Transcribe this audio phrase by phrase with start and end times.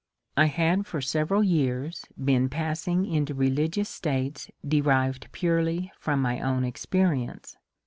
[0.35, 6.63] I had for several years been passing into religious states derived purely from my own
[6.63, 7.55] experience.